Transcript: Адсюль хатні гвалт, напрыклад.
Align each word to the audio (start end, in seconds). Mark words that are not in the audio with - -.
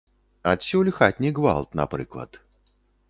Адсюль 0.51 0.89
хатні 0.99 1.33
гвалт, 1.41 1.79
напрыклад. 1.81 2.31